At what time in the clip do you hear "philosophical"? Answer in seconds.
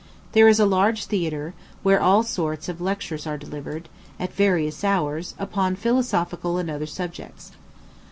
5.75-6.57